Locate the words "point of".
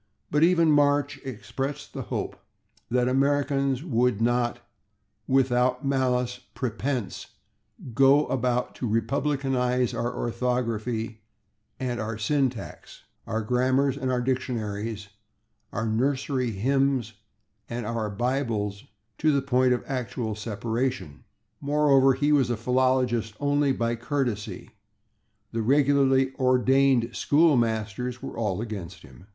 19.43-19.83